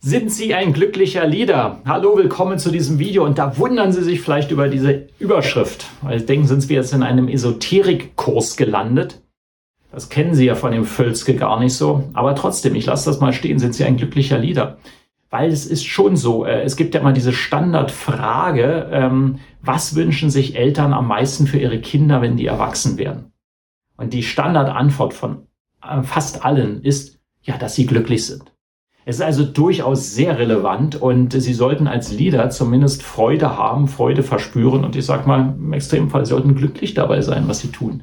Sind 0.00 0.30
Sie 0.30 0.54
ein 0.54 0.72
glücklicher 0.72 1.26
Leader? 1.26 1.80
Hallo, 1.84 2.16
willkommen 2.16 2.60
zu 2.60 2.70
diesem 2.70 3.00
Video. 3.00 3.24
Und 3.24 3.36
da 3.36 3.58
wundern 3.58 3.90
Sie 3.90 4.04
sich 4.04 4.20
vielleicht 4.20 4.52
über 4.52 4.68
diese 4.68 5.08
Überschrift. 5.18 5.86
Weil 6.02 6.20
denken, 6.20 6.46
sind 6.46 6.68
wir 6.68 6.76
jetzt 6.76 6.92
in 6.92 7.02
einem 7.02 7.26
Esoterikkurs 7.26 8.56
gelandet? 8.56 9.20
Das 9.90 10.08
kennen 10.08 10.34
Sie 10.34 10.46
ja 10.46 10.54
von 10.54 10.70
dem 10.70 10.84
Völzke 10.84 11.34
gar 11.34 11.58
nicht 11.58 11.74
so. 11.74 12.04
Aber 12.12 12.36
trotzdem, 12.36 12.76
ich 12.76 12.86
lasse 12.86 13.10
das 13.10 13.18
mal 13.18 13.32
stehen. 13.32 13.58
Sind 13.58 13.74
Sie 13.74 13.82
ein 13.82 13.96
glücklicher 13.96 14.38
Leader? 14.38 14.78
Weil 15.30 15.50
es 15.50 15.66
ist 15.66 15.84
schon 15.84 16.16
so, 16.16 16.44
äh, 16.44 16.62
es 16.62 16.76
gibt 16.76 16.94
ja 16.94 17.02
mal 17.02 17.12
diese 17.12 17.32
Standardfrage, 17.32 18.90
ähm, 18.92 19.40
was 19.62 19.96
wünschen 19.96 20.30
sich 20.30 20.54
Eltern 20.54 20.92
am 20.92 21.08
meisten 21.08 21.48
für 21.48 21.58
ihre 21.58 21.80
Kinder, 21.80 22.22
wenn 22.22 22.36
die 22.36 22.46
erwachsen 22.46 22.98
werden? 22.98 23.32
Und 23.96 24.12
die 24.12 24.22
Standardantwort 24.22 25.12
von 25.12 25.48
äh, 25.82 26.04
fast 26.04 26.44
allen 26.44 26.84
ist, 26.84 27.18
ja, 27.42 27.58
dass 27.58 27.74
sie 27.74 27.86
glücklich 27.86 28.24
sind. 28.24 28.52
Es 29.08 29.16
ist 29.16 29.22
also 29.22 29.42
durchaus 29.42 30.14
sehr 30.14 30.38
relevant 30.38 31.00
und 31.00 31.32
Sie 31.32 31.54
sollten 31.54 31.88
als 31.88 32.12
Leader 32.12 32.50
zumindest 32.50 33.02
Freude 33.02 33.56
haben, 33.56 33.88
Freude 33.88 34.22
verspüren 34.22 34.84
und 34.84 34.96
ich 34.96 35.06
sag 35.06 35.26
mal, 35.26 35.54
im 35.58 35.72
Extremfall 35.72 36.26
sollten 36.26 36.54
glücklich 36.54 36.92
dabei 36.92 37.22
sein, 37.22 37.44
was 37.48 37.60
Sie 37.60 37.68
tun. 37.68 38.02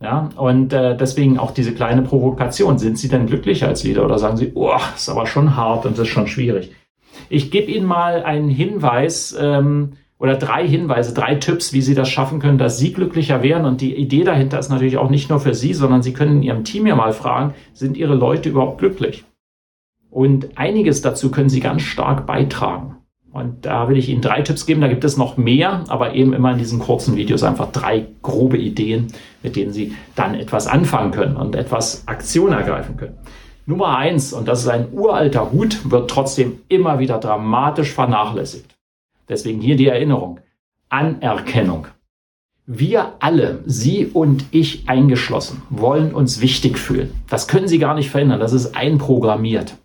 Ja, 0.00 0.28
und 0.36 0.72
äh, 0.72 0.96
deswegen 0.96 1.40
auch 1.40 1.50
diese 1.50 1.74
kleine 1.74 2.02
Provokation. 2.02 2.78
Sind 2.78 2.96
Sie 2.96 3.08
denn 3.08 3.26
glücklich 3.26 3.64
als 3.64 3.82
Leader 3.82 4.04
oder 4.04 4.20
sagen 4.20 4.36
Sie, 4.36 4.52
oh, 4.54 4.76
ist 4.94 5.08
aber 5.08 5.26
schon 5.26 5.56
hart 5.56 5.84
und 5.84 5.98
ist 5.98 6.06
schon 6.06 6.28
schwierig? 6.28 6.70
Ich 7.28 7.50
gebe 7.50 7.72
Ihnen 7.72 7.86
mal 7.86 8.22
einen 8.22 8.48
Hinweis 8.48 9.36
ähm, 9.36 9.94
oder 10.16 10.36
drei 10.36 10.64
Hinweise, 10.68 11.12
drei 11.12 11.34
Tipps, 11.34 11.72
wie 11.72 11.80
Sie 11.80 11.96
das 11.96 12.08
schaffen 12.08 12.38
können, 12.38 12.58
dass 12.58 12.78
Sie 12.78 12.92
glücklicher 12.92 13.42
werden. 13.42 13.66
Und 13.66 13.80
die 13.80 13.96
Idee 13.96 14.22
dahinter 14.22 14.60
ist 14.60 14.68
natürlich 14.68 14.98
auch 14.98 15.10
nicht 15.10 15.28
nur 15.28 15.40
für 15.40 15.54
Sie, 15.54 15.74
sondern 15.74 16.02
Sie 16.02 16.12
können 16.12 16.36
in 16.36 16.42
Ihrem 16.44 16.62
Team 16.62 16.86
ja 16.86 16.94
mal 16.94 17.12
fragen, 17.12 17.54
sind 17.72 17.96
Ihre 17.96 18.14
Leute 18.14 18.50
überhaupt 18.50 18.78
glücklich? 18.78 19.24
Und 20.16 20.56
einiges 20.56 21.02
dazu 21.02 21.30
können 21.30 21.50
Sie 21.50 21.60
ganz 21.60 21.82
stark 21.82 22.26
beitragen. 22.26 22.96
Und 23.32 23.66
da 23.66 23.90
will 23.90 23.98
ich 23.98 24.08
Ihnen 24.08 24.22
drei 24.22 24.40
Tipps 24.40 24.64
geben. 24.64 24.80
Da 24.80 24.88
gibt 24.88 25.04
es 25.04 25.18
noch 25.18 25.36
mehr, 25.36 25.84
aber 25.88 26.14
eben 26.14 26.32
immer 26.32 26.52
in 26.52 26.58
diesen 26.58 26.78
kurzen 26.78 27.16
Videos 27.16 27.42
einfach 27.42 27.70
drei 27.70 28.06
grobe 28.22 28.56
Ideen, 28.56 29.08
mit 29.42 29.56
denen 29.56 29.74
Sie 29.74 29.94
dann 30.14 30.34
etwas 30.34 30.68
anfangen 30.68 31.10
können 31.10 31.36
und 31.36 31.54
etwas 31.54 32.08
Aktion 32.08 32.54
ergreifen 32.54 32.96
können. 32.96 33.18
Nummer 33.66 33.98
eins, 33.98 34.32
und 34.32 34.48
das 34.48 34.60
ist 34.60 34.68
ein 34.68 34.88
uralter 34.90 35.52
Hut, 35.52 35.90
wird 35.90 36.08
trotzdem 36.08 36.60
immer 36.68 36.98
wieder 36.98 37.18
dramatisch 37.18 37.92
vernachlässigt. 37.92 38.74
Deswegen 39.28 39.60
hier 39.60 39.76
die 39.76 39.88
Erinnerung. 39.88 40.40
Anerkennung. 40.88 41.88
Wir 42.64 43.16
alle, 43.18 43.62
Sie 43.66 44.06
und 44.06 44.46
ich 44.50 44.88
eingeschlossen, 44.88 45.60
wollen 45.68 46.14
uns 46.14 46.40
wichtig 46.40 46.78
fühlen. 46.78 47.12
Das 47.28 47.48
können 47.48 47.68
Sie 47.68 47.78
gar 47.78 47.94
nicht 47.94 48.08
verändern. 48.08 48.40
Das 48.40 48.54
ist 48.54 48.74
einprogrammiert. 48.74 49.76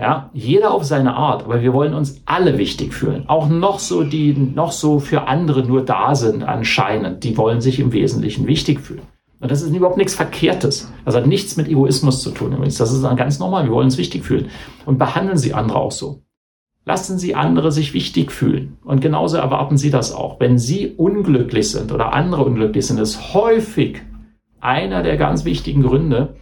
Ja, 0.00 0.30
jeder 0.32 0.72
auf 0.72 0.84
seine 0.84 1.14
Art, 1.14 1.44
aber 1.44 1.60
wir 1.60 1.74
wollen 1.74 1.92
uns 1.92 2.22
alle 2.24 2.56
wichtig 2.56 2.94
fühlen. 2.94 3.28
Auch 3.28 3.50
noch 3.50 3.78
so, 3.78 4.02
die 4.02 4.32
noch 4.32 4.72
so 4.72 4.98
für 4.98 5.28
andere 5.28 5.62
nur 5.62 5.84
da 5.84 6.14
sind 6.14 6.42
anscheinend, 6.42 7.22
die 7.22 7.36
wollen 7.36 7.60
sich 7.60 7.78
im 7.78 7.92
Wesentlichen 7.92 8.46
wichtig 8.46 8.80
fühlen. 8.80 9.02
Und 9.40 9.50
das 9.50 9.60
ist 9.60 9.76
überhaupt 9.76 9.98
nichts 9.98 10.14
Verkehrtes. 10.14 10.90
Das 11.04 11.14
hat 11.14 11.26
nichts 11.26 11.58
mit 11.58 11.68
Egoismus 11.68 12.22
zu 12.22 12.30
tun 12.30 12.54
übrigens. 12.54 12.78
Das 12.78 12.92
ist 12.92 13.02
ganz 13.16 13.38
normal. 13.40 13.64
Wir 13.64 13.72
wollen 13.72 13.86
uns 13.86 13.98
wichtig 13.98 14.24
fühlen. 14.24 14.48
Und 14.86 14.98
behandeln 14.98 15.36
Sie 15.36 15.52
andere 15.52 15.78
auch 15.78 15.92
so. 15.92 16.22
Lassen 16.86 17.18
Sie 17.18 17.34
andere 17.34 17.70
sich 17.70 17.92
wichtig 17.92 18.32
fühlen. 18.32 18.78
Und 18.82 19.02
genauso 19.02 19.36
erwarten 19.36 19.76
Sie 19.76 19.90
das 19.90 20.14
auch. 20.14 20.40
Wenn 20.40 20.58
Sie 20.58 20.94
unglücklich 20.96 21.70
sind 21.70 21.92
oder 21.92 22.14
andere 22.14 22.44
unglücklich 22.44 22.86
sind, 22.86 22.98
ist 22.98 23.34
häufig 23.34 24.00
einer 24.60 25.02
der 25.02 25.18
ganz 25.18 25.44
wichtigen 25.44 25.82
Gründe, 25.82 26.36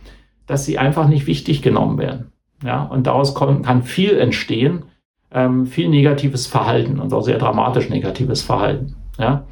dass 0.47 0.65
Sie 0.65 0.79
einfach 0.79 1.09
nicht 1.09 1.27
wichtig 1.27 1.61
genommen 1.63 1.99
werden. 1.99 2.33
Ja, 2.63 2.83
und 2.83 3.07
daraus 3.07 3.35
kann, 3.35 3.83
viel 3.83 4.19
entstehen, 4.19 4.85
ähm, 5.31 5.67
viel 5.67 5.89
negatives 5.89 6.47
Verhalten 6.47 6.99
und 6.99 7.13
auch 7.13 7.23
sehr 7.23 7.39
dramatisch 7.39 7.89
negatives 7.89 8.43
Verhalten. 8.43 8.97
Ja. 9.19 9.45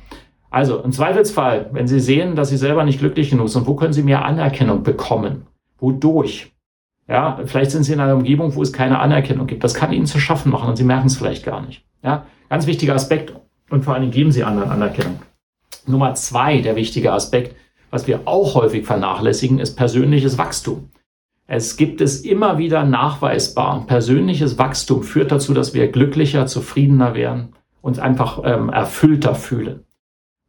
Also 0.51 0.79
im 0.79 0.93
Zweifelsfall, 0.93 1.71
wenn 1.73 1.87
Sie 1.87 2.01
sehen, 2.01 2.35
dass 2.35 2.49
Sie 2.49 2.57
selber 2.57 2.85
nicht 2.85 2.99
glücklich 2.99 3.31
genug 3.31 3.49
sind, 3.49 3.67
wo 3.67 3.75
können 3.75 3.93
Sie 3.93 4.03
mehr 4.03 4.25
Anerkennung 4.25 4.83
bekommen? 4.83 5.47
Wodurch? 5.79 6.53
Ja, 7.09 7.39
vielleicht 7.45 7.71
sind 7.71 7.85
Sie 7.85 7.93
in 7.93 8.01
einer 8.01 8.15
Umgebung, 8.17 8.55
wo 8.55 8.63
es 8.63 8.73
keine 8.73 8.99
Anerkennung 8.99 9.47
gibt. 9.47 9.63
Das 9.63 9.75
kann 9.75 9.93
Ihnen 9.93 10.07
zu 10.07 10.19
schaffen 10.19 10.51
machen 10.51 10.69
und 10.69 10.77
Sie 10.77 10.85
merken 10.85 11.07
es 11.07 11.17
vielleicht 11.17 11.45
gar 11.45 11.65
nicht. 11.65 11.85
Ja, 12.03 12.27
ganz 12.49 12.67
wichtiger 12.67 12.95
Aspekt 12.95 13.35
und 13.71 13.85
vor 13.85 13.95
allem 13.95 14.11
geben 14.11 14.33
Sie 14.33 14.45
anderen 14.45 14.71
Anerkennung. 14.71 15.21
Nummer 15.87 16.15
zwei, 16.15 16.61
der 16.61 16.75
wichtige 16.75 17.13
Aspekt, 17.13 17.55
was 17.91 18.07
wir 18.07 18.21
auch 18.25 18.55
häufig 18.55 18.85
vernachlässigen, 18.85 19.59
ist 19.61 19.77
persönliches 19.77 20.39
Wachstum. 20.39 20.91
Es 21.47 21.77
gibt 21.77 22.01
es 22.01 22.23
immer 22.23 22.59
wieder 22.59 22.85
nachweisbar. 22.85 23.85
Persönliches 23.87 24.59
Wachstum 24.59 25.03
führt 25.03 25.31
dazu, 25.31 25.55
dass 25.55 25.75
wir 25.75 25.89
glücklicher, 25.89 26.47
zufriedener 26.47 27.15
werden, 27.15 27.53
uns 27.83 27.99
einfach 27.99 28.43
ähm, 28.45 28.69
erfüllter 28.69 29.35
fühlen. 29.35 29.85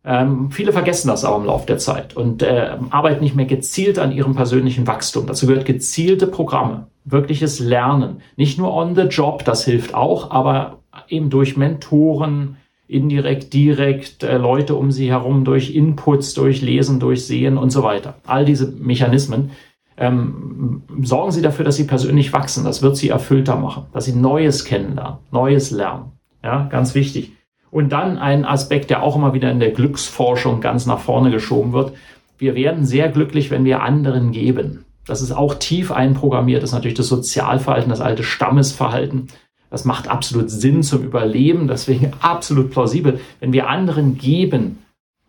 Ähm, 0.03 0.49
viele 0.51 0.71
vergessen 0.71 1.09
das 1.09 1.25
auch 1.25 1.37
im 1.37 1.45
Laufe 1.45 1.67
der 1.67 1.77
Zeit 1.77 2.15
und 2.15 2.41
äh, 2.41 2.77
arbeiten 2.89 3.23
nicht 3.23 3.35
mehr 3.35 3.45
gezielt 3.45 3.99
an 3.99 4.11
ihrem 4.11 4.35
persönlichen 4.35 4.87
Wachstum. 4.87 5.27
Dazu 5.27 5.45
gehört 5.45 5.65
gezielte 5.65 6.27
Programme, 6.27 6.87
wirkliches 7.03 7.59
Lernen. 7.59 8.21
Nicht 8.35 8.57
nur 8.57 8.73
on 8.73 8.95
the 8.95 9.01
job, 9.03 9.43
das 9.45 9.65
hilft 9.65 9.93
auch, 9.93 10.31
aber 10.31 10.79
eben 11.09 11.29
durch 11.29 11.57
Mentoren, 11.57 12.57
indirekt, 12.87 13.53
direkt, 13.53 14.23
äh, 14.23 14.37
Leute 14.37 14.75
um 14.75 14.91
sie 14.91 15.09
herum, 15.09 15.43
durch 15.43 15.75
Inputs, 15.75 16.33
durch 16.33 16.61
Lesen, 16.61 16.99
durch 16.99 17.25
Sehen 17.25 17.57
und 17.57 17.69
so 17.69 17.83
weiter. 17.83 18.15
All 18.25 18.45
diese 18.45 18.71
Mechanismen 18.71 19.51
ähm, 19.97 20.83
sorgen 21.01 21.31
Sie 21.31 21.41
dafür, 21.41 21.65
dass 21.65 21.75
Sie 21.75 21.85
persönlich 21.85 22.31
wachsen. 22.33 22.63
Das 22.63 22.81
wird 22.81 22.97
Sie 22.97 23.09
erfüllter 23.09 23.55
machen, 23.55 23.85
dass 23.93 24.05
Sie 24.05 24.13
Neues 24.13 24.63
kennenlernen, 24.63 25.17
Neues 25.31 25.71
lernen. 25.71 26.11
Ja, 26.43 26.67
ganz 26.69 26.95
wichtig. 26.95 27.33
Und 27.71 27.89
dann 27.91 28.17
ein 28.17 28.45
Aspekt, 28.45 28.89
der 28.89 29.03
auch 29.03 29.15
immer 29.15 29.33
wieder 29.33 29.51
in 29.51 29.59
der 29.59 29.71
Glücksforschung 29.71 30.61
ganz 30.61 30.85
nach 30.85 30.99
vorne 30.99 31.31
geschoben 31.31 31.73
wird. 31.73 31.93
Wir 32.37 32.55
werden 32.55 32.85
sehr 32.85 33.09
glücklich, 33.09 33.51
wenn 33.51 33.65
wir 33.65 33.81
anderen 33.81 34.31
geben. 34.31 34.85
Das 35.05 35.21
ist 35.21 35.31
auch 35.31 35.55
tief 35.55 35.91
einprogrammiert. 35.91 36.61
Das 36.61 36.69
ist 36.69 36.75
natürlich 36.75 36.97
das 36.97 37.07
Sozialverhalten, 37.07 37.89
das 37.89 38.01
alte 38.01 38.23
Stammesverhalten. 38.23 39.27
Das 39.69 39.83
macht 39.83 40.07
absolut 40.07 40.49
Sinn 40.49 40.83
zum 40.83 41.03
Überleben. 41.03 41.67
Deswegen 41.67 42.13
absolut 42.19 42.71
plausibel. 42.71 43.19
Wenn 43.39 43.53
wir 43.53 43.67
anderen 43.67 44.17
geben, 44.17 44.79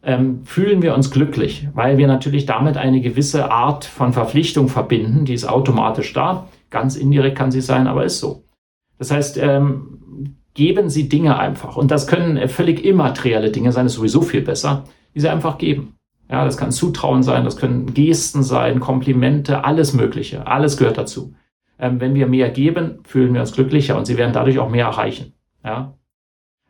ähm, 0.03 0.45
fühlen 0.45 0.83
wir 0.83 0.95
uns 0.95 1.11
glücklich, 1.11 1.69
weil 1.75 1.99
wir 1.99 2.07
natürlich 2.07 2.47
damit 2.47 2.77
eine 2.77 3.01
gewisse 3.01 3.51
Art 3.51 3.85
von 3.85 4.13
Verpflichtung 4.13 4.69
verbinden, 4.69 5.25
die 5.25 5.35
ist 5.35 5.49
automatisch 5.49 6.13
da. 6.13 6.49
Ganz 6.71 6.97
indirekt 6.97 7.37
kann 7.37 7.51
sie 7.51 7.61
sein, 7.61 7.87
aber 7.87 8.05
ist 8.05 8.21
so. 8.21 8.45
Das 8.99 9.11
heißt, 9.11 9.39
ähm, 9.39 10.37
geben 10.55 10.91
Sie 10.91 11.09
Dinge 11.09 11.39
einfach. 11.39 11.77
Und 11.77 11.91
das 11.91 12.07
können 12.07 12.49
völlig 12.49 12.85
immaterielle 12.85 13.51
Dinge 13.51 13.73
sein, 13.73 13.87
ist 13.87 13.95
sowieso 13.95 14.23
viel 14.23 14.43
besser, 14.43 14.85
die 15.15 15.21
Sie 15.21 15.29
einfach 15.29 15.57
geben. 15.57 15.95
Ja, 16.31 16.45
das 16.45 16.57
kann 16.57 16.73
Zutrauen 16.73 17.23
sein, 17.23 17.45
das 17.45 17.57
können 17.57 17.95
Gesten 17.95 18.43
sein, 18.43 18.81
Komplimente, 18.81 19.65
alles 19.65 19.95
Mögliche. 19.95 20.47
Alles 20.47 20.77
gehört 20.77 20.99
dazu. 20.99 21.35
Ähm, 21.79 22.01
wenn 22.01 22.15
wir 22.15 22.27
mehr 22.27 22.51
geben, 22.51 22.99
fühlen 23.05 23.33
wir 23.33 23.41
uns 23.41 23.53
glücklicher 23.53 23.97
und 23.97 24.05
Sie 24.07 24.19
werden 24.19 24.33
dadurch 24.33 24.59
auch 24.59 24.69
mehr 24.69 24.87
erreichen. 24.87 25.33
Ja, 25.65 25.95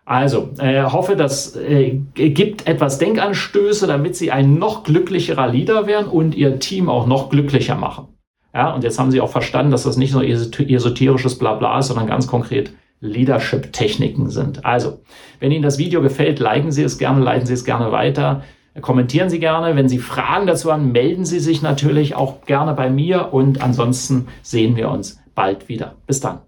also, 0.08 0.48
äh, 0.58 0.84
hoffe, 0.84 1.16
das 1.16 1.54
äh, 1.54 2.00
gibt 2.14 2.66
etwas 2.66 2.96
Denkanstöße, 2.96 3.86
damit 3.86 4.16
Sie 4.16 4.32
ein 4.32 4.54
noch 4.54 4.82
glücklicherer 4.82 5.48
Leader 5.48 5.86
werden 5.86 6.08
und 6.08 6.34
Ihr 6.34 6.58
Team 6.60 6.88
auch 6.88 7.06
noch 7.06 7.28
glücklicher 7.28 7.74
machen. 7.74 8.08
Ja, 8.54 8.72
und 8.72 8.84
jetzt 8.84 8.98
haben 8.98 9.10
Sie 9.10 9.20
auch 9.20 9.28
verstanden, 9.28 9.70
dass 9.70 9.82
das 9.82 9.98
nicht 9.98 10.14
nur 10.14 10.24
esoterisches 10.24 11.38
Blabla 11.38 11.78
ist, 11.78 11.88
sondern 11.88 12.06
ganz 12.06 12.26
konkret 12.26 12.72
Leadership-Techniken 13.00 14.30
sind. 14.30 14.64
Also, 14.64 15.02
wenn 15.40 15.52
Ihnen 15.52 15.62
das 15.62 15.76
Video 15.76 16.00
gefällt, 16.00 16.38
liken 16.38 16.72
Sie 16.72 16.82
es 16.82 16.96
gerne, 16.96 17.22
leiten 17.22 17.44
Sie 17.44 17.52
es 17.52 17.66
gerne 17.66 17.92
weiter, 17.92 18.44
kommentieren 18.80 19.28
Sie 19.28 19.40
gerne. 19.40 19.76
Wenn 19.76 19.90
Sie 19.90 19.98
Fragen 19.98 20.46
dazu 20.46 20.72
haben, 20.72 20.90
melden 20.90 21.26
Sie 21.26 21.38
sich 21.38 21.60
natürlich 21.60 22.14
auch 22.14 22.46
gerne 22.46 22.72
bei 22.72 22.88
mir 22.88 23.34
und 23.34 23.60
ansonsten 23.60 24.28
sehen 24.40 24.74
wir 24.74 24.88
uns 24.88 25.20
bald 25.34 25.68
wieder. 25.68 25.96
Bis 26.06 26.20
dann. 26.20 26.47